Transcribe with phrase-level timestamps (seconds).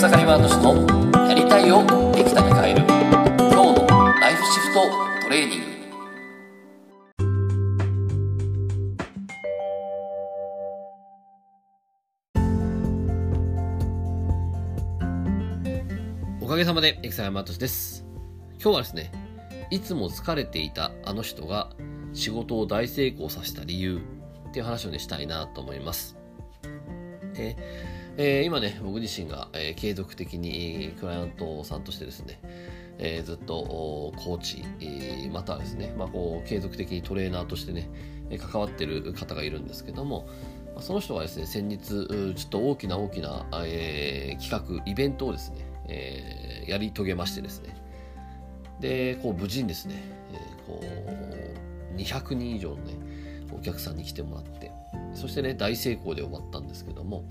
[0.00, 2.86] 草刈ワード氏のやりたいをできたに変える
[3.36, 3.86] 今日の
[4.18, 4.80] ライフシフト
[5.24, 5.66] トレーニング
[16.40, 18.06] おかげさまで、エクサヤマトシです。
[18.52, 19.12] 今日はですね、
[19.70, 21.68] いつも疲れていたあの人が
[22.14, 24.00] 仕事を大成功させた理由
[24.48, 26.16] っていう話をね、したいなと思います。
[27.34, 27.58] で、
[28.22, 32.38] えー今ね、僕自身が、えー継続的にクライアントさんとしてですね、
[32.98, 37.88] えーずっとコーチ、えーまたはですね、まあ、こう継続的にトレーナーとしてね、
[38.38, 40.28] 関わってる方がいるんですけども、
[40.76, 47.74] まその人がですね、先日、ちょっと大きな大きな、えー企画、イベントをですね、えーやり遂げましてですね、
[48.80, 49.94] で、こう無事にですね、
[50.34, 50.82] えーこ
[51.94, 52.92] う200人以上のね、
[53.50, 54.70] お客さんに来てもらって、
[55.14, 57.24] そしてね、大成功で終わったんですけども、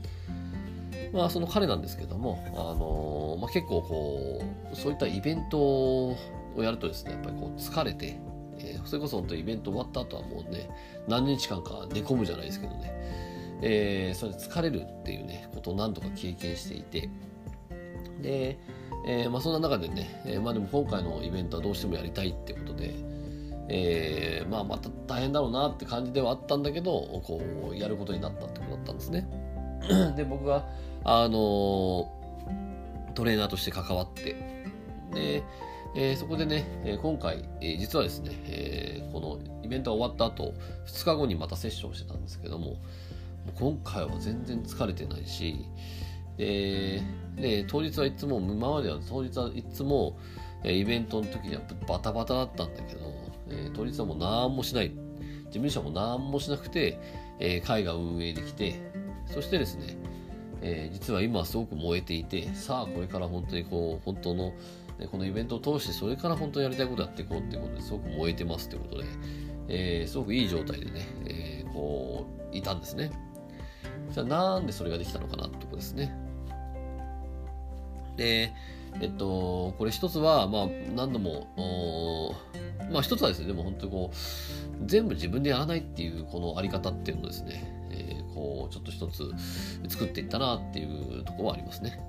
[1.12, 6.16] まあ、その彼なんですけども、あのまあ、結構こう、そういったイベントを
[6.58, 8.20] やるとですね、やっぱりこう疲れて、
[8.59, 10.70] えーそれこそ本当イベント終わった後はもうね、
[11.08, 12.92] 何日間か寝込むじゃないですけどね、
[13.61, 17.09] えーそれで疲れるっていうね、ことを何度か経験していて、
[18.22, 18.59] で、
[19.08, 22.94] えーまあ、そんな中でね、えまあでも今回のイベントはどうしてもやりたいってことで、
[23.70, 26.92] えまあまた大変だろうなって感じではあったんだけど、
[27.23, 29.28] こう、やることになったってことだったんですね。
[30.16, 30.66] で、僕が、
[31.03, 32.11] あの
[33.16, 34.36] トレーナーとして関わって、
[35.13, 35.44] で、
[35.95, 40.53] えーそこでね、え今回、えー実はですね、えーこのイベントが終わった後、
[40.88, 42.77] 2日後にまたセッションしてたんですけども、も
[43.55, 45.66] 今回は全然疲れてないし、
[46.38, 47.02] で、
[47.36, 50.17] で当日はいつも、今までは当日はいつも、
[50.64, 53.02] イベントの時にはバタバタだったんだけど、
[53.49, 54.91] え当日はもう何もしない。
[55.45, 56.99] 事務所も何もしなくて、
[57.39, 58.89] えー会が運営できて、
[59.33, 59.97] そしてですね、
[60.61, 64.53] えー実は今すごく燃えていて、さあこれから本当にこう、本当の、
[64.99, 69.05] ねこのイベントを通してそれから本当にやりたいことやっていこうっていうことですごく燃えてますってことで、
[69.70, 73.11] えーすごくいい状態でね、えーこう、いたんですね。
[74.11, 76.11] じゃあなんでそれができたのかなってことですね。
[78.17, 78.52] で、
[78.99, 82.36] えっと、これ一つは、まあ、何度も、
[82.92, 87.79] まあ一つはですね、でも本当にこう、全部自分でやらないっていうこのあり方っていうのですね、
[88.39, 89.32] こう、ちょっと一つ
[89.89, 92.00] 作っていったなっていうところはありますね。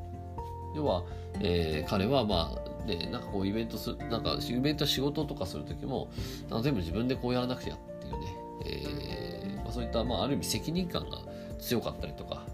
[0.75, 1.03] 要は、
[1.41, 6.09] えー彼はまあ、ね、なんかこうイベントす、なんかイベント仕事とかするときも、
[6.49, 11.19] なんか全部自分でこうやらなくちゃっていうね、えーまあ、そういった、まあある意味責任感が
[11.59, 12.47] 強かったりとか、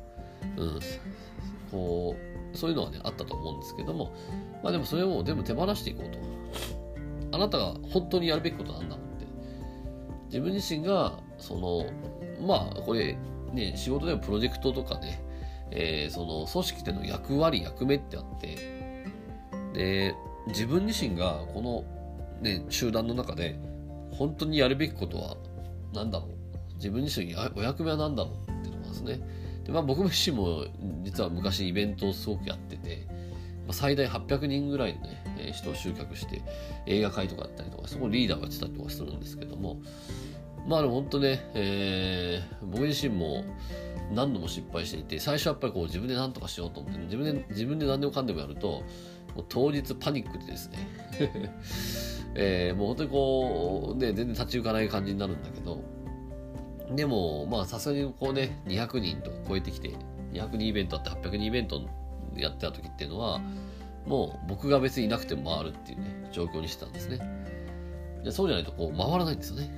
[0.56, 0.80] うん、
[1.70, 2.16] こ
[2.54, 4.12] う、そういうのはね、あったと思うんですけども、
[4.62, 6.18] まあでもそれを全部手放していこうと。
[7.32, 9.26] あなたが本当にやるべきことなんだって。
[10.26, 11.86] 自分自身が、その、
[12.46, 13.18] まあこれ、
[13.56, 15.22] ね、仕事でもプロジェクトとかね、
[15.70, 18.56] えーその組織での役割、役目ってあって、
[19.72, 20.14] で、
[20.46, 21.60] 自分自身がこ
[22.40, 23.58] の、ね、集団の中で
[24.12, 25.36] 本当にやるべきことは
[25.92, 29.20] 何だろう自分自身やお役目は何だろうっていうのがですね。
[29.64, 30.64] で、まあ僕自身も
[31.02, 33.06] 実は昔イベントをすごくやってて、
[33.66, 36.42] まあ、最大800人ぐらいのね、え人を集客して
[36.86, 39.80] 映画会とかやったりとか、そこリーダーがやってたりとかするんですけども、
[40.66, 43.44] まあでも本当ね、えー僕自身も
[44.12, 48.82] 何度も失敗していて、最初はやっぱりこう自分で何とかしようと思って、自分で、自分で何でもかんでもやると、
[49.34, 50.78] もう当日パニックでですね、
[52.34, 55.82] えーもう本当にこう、ね、全然立ち行かない感じになるんだけど、
[56.94, 59.92] でも、まあさすがにこうね、200人と超えてきて、
[60.32, 61.80] 200人イベントあって800人イベント
[62.36, 63.40] やってた時っていうのは、
[64.06, 67.18] もう僕が別にいなくても回るっていうね、状況にしてたんですね。
[68.24, 69.70] でそうじゃないとこう回らないんですよね。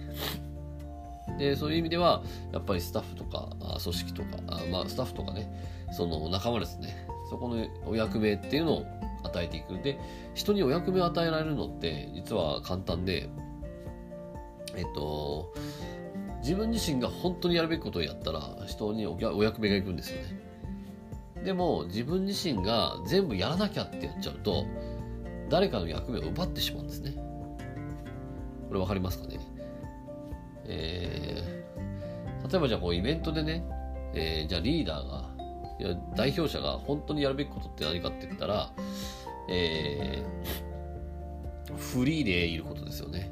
[1.36, 2.22] で、そういう意味では、
[2.52, 3.48] やっぱりスタッフとか、
[3.82, 5.52] 組織とか、あまあスタッフとかね、
[5.92, 8.86] その仲間ですね、そこのお役目っていうのを
[9.22, 9.80] 与えていく。
[9.82, 9.98] で、
[10.34, 13.28] 人にお役目を与えられるのって、実は簡単で、
[14.76, 15.52] えっと、
[16.40, 20.48] 自分自身が本当にやるべきことをやったら、人にお役目が行くんですよね。
[21.44, 24.64] でも、自分自身が全部やらなきゃってやっちゃうと、
[25.48, 27.14] 誰かの役目を奪ってしまうんですね。
[28.68, 29.40] これわかりますかね？
[30.68, 33.64] えー、例えばじゃあこうイベントでね、
[34.14, 35.30] えーじゃあリーダーが、
[35.80, 38.70] いや代表者が本当にやるべきことって何かって言ったら、
[39.48, 40.68] えー
[41.76, 43.30] フリーでいることですよね。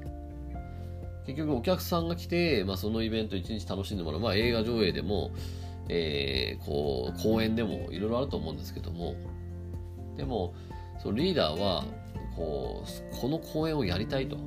[1.26, 5.32] 結局お客さんが来て、まあ、そのイベント一日楽しんでもらう、まあ、映画上映でも、
[5.88, 9.14] えーこう公演でもいろいろあると思うんですけども。
[10.16, 10.54] でも
[11.02, 11.84] そのリーダーは
[12.36, 14.36] こうこの公演をやりたいと。
[14.36, 14.42] こ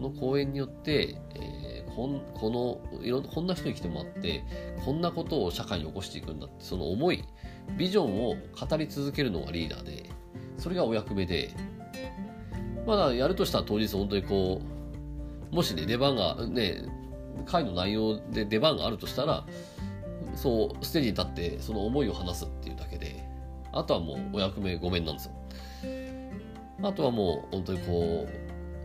[0.00, 4.44] の公演によって、えーこんこのいろんこんな人に来てもらって
[4.84, 7.24] こんなことを社会に起こしていくんだってその思い
[7.76, 10.10] ビジョンを語り続けるのがリーダーで
[10.58, 11.50] それがお役目で
[12.86, 14.60] まだやるとしたら当日本当にこ
[15.52, 16.84] うもしね出番がね
[17.46, 19.46] 会の内容で出番があるとしたら
[20.34, 23.24] そうステージに立ってその思いを話すっていうだけで
[23.72, 25.32] あとはもうお役目ごめんなんですよ。
[26.82, 28.43] あとはもう本当にこう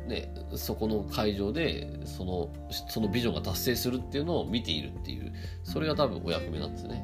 [0.10, 2.50] ねそこの会場でその
[2.90, 5.32] そのビジョンが達成するっていうのを見ているっていう
[5.64, 7.02] それが多分お役目なんですね。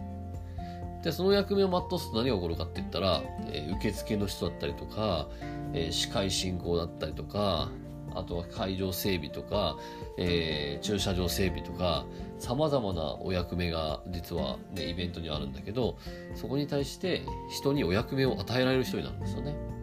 [1.03, 3.21] でその役目を全うすると何が起こるかって言ったら、
[3.51, 5.29] えー、受付の人だったりとか、
[5.71, 7.69] えー、司会進行だったりとか
[8.15, 9.77] あとは会場整備とか、
[10.17, 12.07] えー、駐車場整備とか
[12.39, 15.99] さまざまなお役目が実は、ね、イベントにはあるんだけど
[16.33, 19.74] そこに対して人にお役目を与えられる人になるんですよね。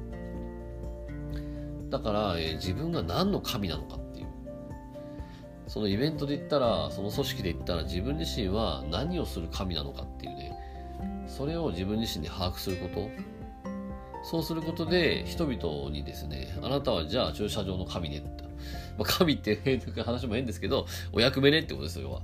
[1.93, 4.27] だから、えー、自分が何の神なのかっていう
[5.69, 10.59] そのイベントで言ったらその組織で言ったら自分自身は何をする神なのかっていうね
[11.29, 13.09] それを自分自身で把握すること
[14.25, 18.43] そうすることで人々にですね、あなたはじゃあ駐車場の神ねって。
[18.99, 22.23] まあ、神って話も変ですけど、お役目ねってことですよ、要は。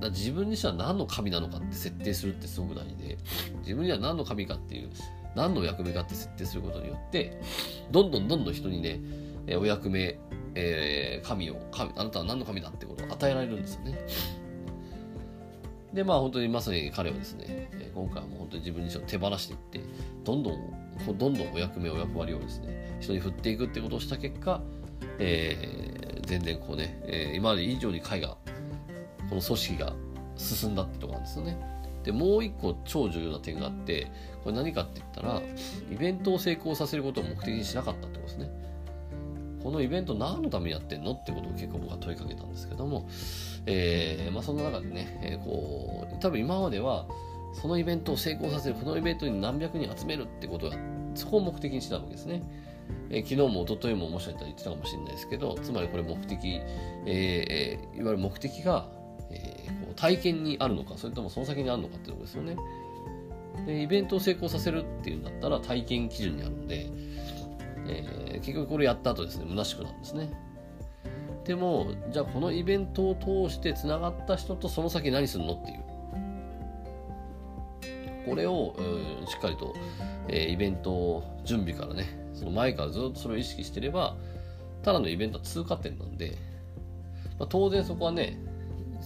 [0.00, 3.18] だ自分自身は何の神なのかって設定するってすごく大事で、
[3.60, 4.90] 自分には何の神かっていう、
[5.34, 7.40] 何の役目かって設定することによって、
[7.90, 9.00] どんどんどんどん人にね、
[9.56, 10.18] お役目、
[10.54, 13.98] えー、神を神、あなたは何の神だってことを与えられるんですよね。
[15.92, 19.80] で、まあ本当にまさに彼はですね、今回はもう本当に自分自身を手放していって、
[20.24, 24.62] どんどん、どんどんお役目、お役割をですね、人に振っていくってことをした結果、
[25.18, 28.36] えー、全然こうね、えー、今まで以上に会が、
[29.28, 29.94] この組織が
[30.36, 31.58] 進んだってとこなんですよね。
[32.04, 34.08] で、もう一個超重要な点があって、
[34.42, 35.42] これ何かって言ったら、
[35.90, 38.50] イベントを成功させることを目的にしなかったってことですね。
[39.62, 43.06] このイベント何のためにやってんのってことを結構僕は問いかけたんですけども、
[43.66, 47.06] えー、まあ、その中でね、えー、こう、多分今までは、
[47.54, 50.76] そのイベントを成功させる、このイベントに何百人集めるってことが、
[51.14, 52.42] そこを目的にしてたわけですね。
[53.10, 56.60] えー、昨日も一昨日ももしかしたら言ってたかもしれないですけど、つまりこれ目的、
[57.06, 58.88] えー、いわゆる目的が、
[59.32, 62.56] えー、こう体験にあるのか、それともその先にあるのかっていうとことですよね。
[63.66, 66.86] で、イベントを成功させるっていうんだったら体験基準にあるんで、
[67.86, 70.30] えー、結局これやった後ですね、虚しくなるんですね。
[71.44, 73.14] でも、じゃあこのイベントを
[73.48, 75.82] 通してつながった人とその先何するのっていう。
[78.26, 79.74] これを、うん、しっかりと、
[80.28, 84.16] えー、イベント準備からね、その前からずっとそれを意識してれば、
[84.82, 86.36] ただのイベントは通過点なんで、
[87.38, 88.38] まあ、当然そこはね、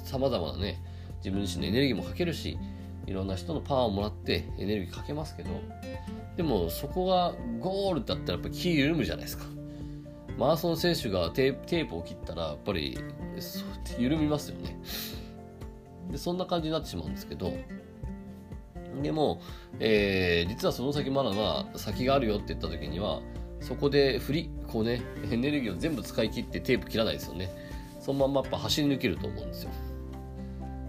[0.04, 0.82] 様々なね、
[1.18, 2.58] 自分自身のエネルギーもかけるし、
[3.06, 5.50] いろんな人のパワーをもらってエネルギーかけますけど、
[6.36, 9.44] でもそこがゴールだったらやっぱ気緩むじゃないですか。
[10.38, 12.98] マラソン選手がテープを切ったらやっぱり
[13.98, 14.78] 緩みますよね。
[16.10, 17.52] でそんな感じになってしまうんですけど、
[19.02, 19.40] でも、
[19.78, 23.20] えー、実はその先まだまだ先があるよって言った時には、
[23.60, 25.00] そこで振り、こうね、
[25.30, 27.50] エネルギーを全部使い切ってテープ切らないですよね。
[28.06, 29.70] そのまんまやっぱ走り抜けると思うんですよ。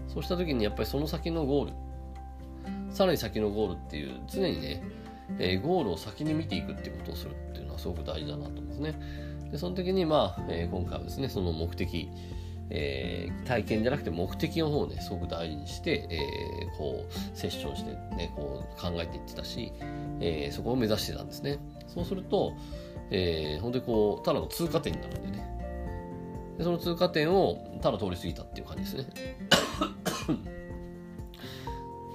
[0.06, 1.72] そうした時にやっぱりその先のゴール、
[2.92, 4.84] さらに先のゴールっていう常にね、
[5.40, 8.94] えー、ゴールを先に見ていくっていうことをするっていうのはすごく大事だなと思うんですね。
[9.50, 12.08] で、その時にまあ、えー、今回はですね、その目的、
[12.70, 19.72] えー、体験じゃなくて目的の方をね、すごく大事にして、えー、こう、セッションしてね、こう考えていってたし、
[20.20, 21.58] えー、そこを目指してたんですね。
[21.88, 22.52] そうすると、
[23.10, 25.57] えー、本当にこう、ただの通過点になるんでね。
[26.58, 29.04] でその通過点をただ通り過ぎたっていう感じですね。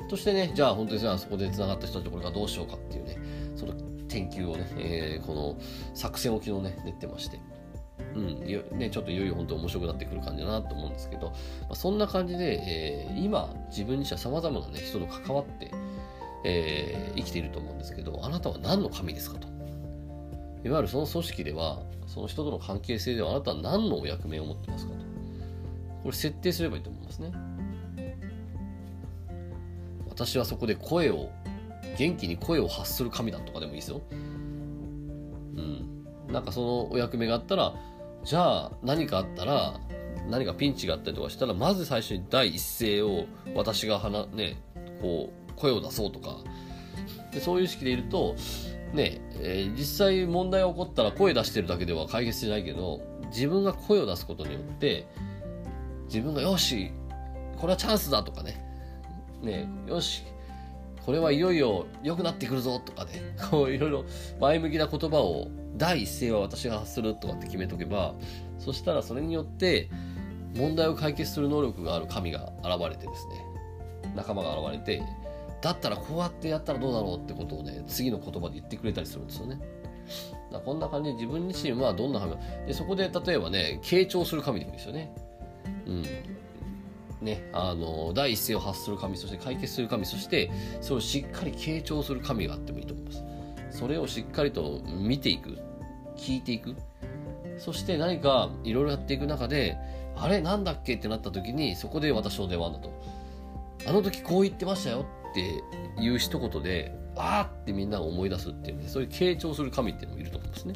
[0.10, 3.18] そしてね、じゃあ本当にじゃあそこで繋がった人たちこれからどうしようかっていうね、
[3.56, 3.74] その
[4.10, 5.56] 研究をね、えー、この
[5.96, 7.40] 作戦置きのね、練ってまして。
[8.16, 8.46] うん、
[8.78, 11.36] ね、ちょっといよいよ本当に面白くなってくる感じだなと思うんですけど、ま
[11.72, 15.72] あ、そんな感じで、えー、今、自分自身は様々な、ね、人と関わって、
[16.44, 19.53] えー、生きていると思うんですけど、あなたは何の神ですかと。
[20.64, 25.00] いわゆるその組織では、その人との関係性ではあなたは何のお役目を持ってますかと。
[26.04, 27.32] これ設定すればいいと思いますね。
[30.10, 31.30] 私はそこで声を、
[31.98, 34.02] 元気に声を発する神だとかでもいいですよ。
[34.12, 34.16] う
[35.62, 36.06] ん。
[36.32, 37.74] なんかそのお役目があったら、
[38.24, 39.80] じゃあ何かあったら、
[40.30, 44.62] 何かピンチがあったりとかしたら、まず最初に第一声を私が話、ね、
[45.02, 46.38] こう、声を出そうとか、
[47.32, 48.36] でそういう意識でいると、
[48.94, 55.08] ね、えー、実際問題が起こったら声出してるだけでは解決しないけど、自分が声を出すことによって、
[56.06, 56.92] 自分がよし、
[57.58, 58.64] これはチャンスだとかね、
[59.42, 60.24] ね、よし、
[61.06, 63.12] これはいよいよ良くなってくるぞとかね、
[63.50, 64.06] こういろいろ
[64.40, 68.14] 前向きな言葉を第一声は私が発するとかって決めとけば、
[68.60, 69.90] そしたらそれによって
[70.56, 73.46] 問題を解決する能力がある神が現れてですね、
[74.16, 75.04] 仲間が現れて、
[75.64, 79.60] だったらこうやってやったらどうだろうってことをね次の言葉で言ってくれたりするんですよね。
[80.52, 82.36] だこんな感じで自分自身はどんな神
[82.68, 85.16] でそこで例えばね傾聴する神でもいいですよね。
[85.88, 86.04] うん。
[87.22, 90.52] ね、あの第一声を発する神そして解決する神そして
[90.82, 93.24] それをしっかり傾聴する神があってもいいと思います。
[93.72, 95.58] それをしっかりと見ていく。
[96.18, 96.76] 聞いていく。
[97.58, 99.78] そして何かいろいろやっていく中で
[100.18, 102.92] あれなんだっけってなった時にそこで私の出番だと。
[103.88, 105.06] あの時こう言ってましたよ。
[105.34, 110.76] っていう一言であーってみんなが思い出すっていうねそういう傾聴する神っていうのもいると思うんですね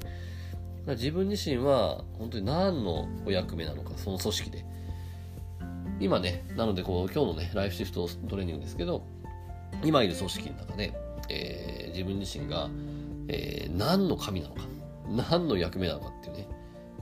[0.87, 4.65] 自分自身は本当に何のお役目なのかその組織で
[5.99, 9.03] 今ね、なのでこう今日のね、ライフシフトトレーニングですけど、
[9.83, 10.93] 今いる組織の中で、
[11.29, 12.69] えー、自分自身が、
[13.27, 14.61] えー、何の神なのか、
[15.09, 16.47] 何の役目なのかっていうね、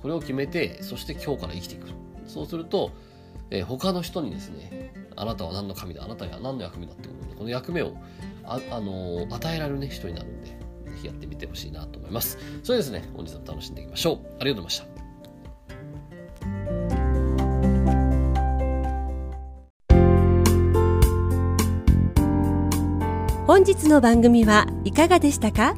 [0.01, 1.89] これを決めて、そして今日から生きていく。
[2.25, 2.91] そうすると、
[3.51, 7.93] えー、他の人にですね、あなたは何の神だ、あなたは何の役目だってことで、この役目を
[8.43, 10.55] あ、あのー、与えられるね、人になるんで、ぜ
[11.01, 12.37] ひやってみてほしいなと思います。
[12.63, 14.19] それですね、本日も楽しんでいきましょう。
[14.39, 14.95] ありがとうございました。
[23.47, 25.75] 本日の番組はいかがでしたか？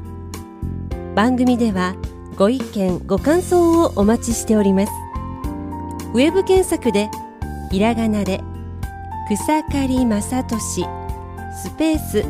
[1.15, 1.95] 番組では
[2.37, 4.93] ご意見ご感想をお待ちしております
[6.13, 7.09] ウェブ検索で
[7.69, 8.41] ひらがなで
[9.27, 10.85] 草刈正俊
[11.61, 12.23] スペース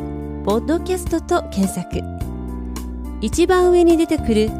[0.44, 2.02] ポッドキャストと検索。
[3.20, 4.50] 一番上に出てくる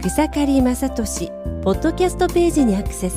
[0.00, 1.32] 草刈正俊
[1.64, 3.16] ポッドキャストページにアクセス。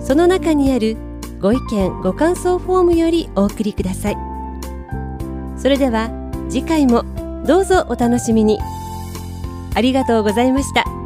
[0.00, 0.96] その中にある
[1.40, 4.16] ご意見ご感想フォームよりお送りください。
[5.58, 6.10] それでは
[6.48, 7.04] 次回も
[7.46, 8.58] どうぞお楽しみに。
[9.74, 11.01] ありがとうございました。